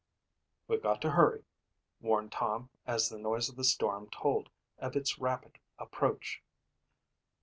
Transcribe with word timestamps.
"We've 0.67 0.81
got 0.81 0.99
to 1.03 1.11
hurry," 1.11 1.43
warned 1.99 2.31
Tom 2.31 2.71
as 2.87 3.07
the 3.07 3.19
noise 3.19 3.49
of 3.49 3.55
the 3.55 3.63
storm 3.63 4.09
told 4.09 4.49
of 4.79 4.95
its 4.95 5.19
rapid 5.19 5.59
approach. 5.77 6.41